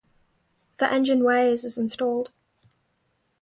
[0.79, 2.31] The engine weighs as installed.